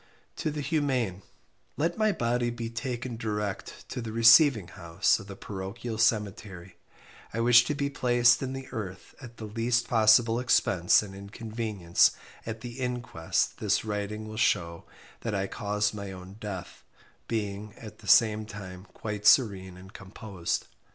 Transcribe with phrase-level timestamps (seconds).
[0.35, 1.21] "to the humane,
[1.77, 6.75] "let my body be taken direct to the receiving house of the parochial cemetery
[7.35, 12.13] I wish to be placed in the earth at the least possible expense and inconvenience
[12.47, 14.85] at the inquest this writing will shew
[15.19, 16.83] that I caused my own death,
[17.27, 20.65] being, at the same time quite serene and composed.